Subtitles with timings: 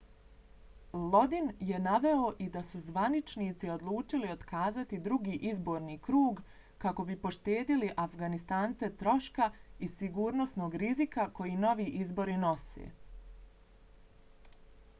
[1.15, 6.41] lodin je naveo i da su zvaničnici odlučili otkazati drugi izborni krug
[6.85, 9.49] kako bi poštedjeli afganistance troška
[9.89, 12.89] i sigurnosnog rizika koje novi izbori nose